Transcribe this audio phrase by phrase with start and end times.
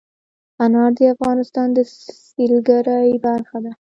[0.63, 1.77] انار د افغانستان د
[2.33, 3.71] سیلګرۍ برخه ده.